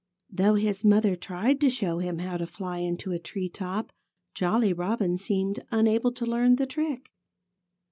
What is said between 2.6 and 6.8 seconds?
into a tree top, Jolly Robin seemed unable to learn the